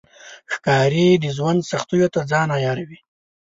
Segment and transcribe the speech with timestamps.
[0.53, 2.99] ښکاري د ژوند سختیو ته ځان عیاروي.